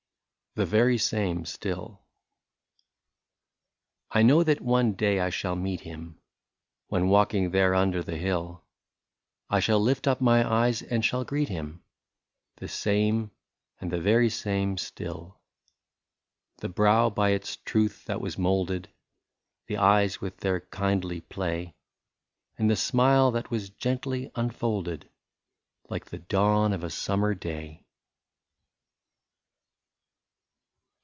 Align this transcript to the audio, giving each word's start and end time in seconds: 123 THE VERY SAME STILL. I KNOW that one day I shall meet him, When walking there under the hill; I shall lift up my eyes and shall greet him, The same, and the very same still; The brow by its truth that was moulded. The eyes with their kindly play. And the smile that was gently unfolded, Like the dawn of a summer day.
123 0.55 0.65
THE 0.65 0.83
VERY 0.83 0.97
SAME 0.97 1.45
STILL. 1.45 2.01
I 4.11 4.21
KNOW 4.21 4.43
that 4.43 4.59
one 4.59 4.91
day 4.95 5.21
I 5.21 5.29
shall 5.29 5.55
meet 5.55 5.79
him, 5.79 6.19
When 6.87 7.07
walking 7.07 7.51
there 7.51 7.73
under 7.73 8.03
the 8.03 8.17
hill; 8.17 8.65
I 9.49 9.61
shall 9.61 9.79
lift 9.79 10.09
up 10.09 10.19
my 10.19 10.45
eyes 10.45 10.81
and 10.81 11.05
shall 11.05 11.23
greet 11.23 11.47
him, 11.47 11.85
The 12.57 12.67
same, 12.67 13.31
and 13.79 13.89
the 13.93 14.01
very 14.01 14.29
same 14.29 14.77
still; 14.77 15.39
The 16.57 16.67
brow 16.67 17.09
by 17.09 17.29
its 17.29 17.55
truth 17.55 18.03
that 18.03 18.19
was 18.19 18.37
moulded. 18.37 18.89
The 19.67 19.77
eyes 19.77 20.19
with 20.19 20.35
their 20.41 20.59
kindly 20.59 21.21
play. 21.21 21.77
And 22.57 22.69
the 22.69 22.75
smile 22.75 23.31
that 23.31 23.51
was 23.51 23.69
gently 23.69 24.29
unfolded, 24.35 25.09
Like 25.87 26.07
the 26.07 26.19
dawn 26.19 26.73
of 26.73 26.83
a 26.83 26.89
summer 26.89 27.33
day. 27.33 27.85